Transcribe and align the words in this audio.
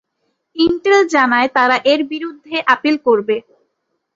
Intel 0.55 1.01
জানায় 1.13 1.49
তারা 1.55 1.77
এর 1.91 2.01
বিরুদ্ধে 2.11 2.55
আপিল 2.73 2.95
করবে। 3.05 3.35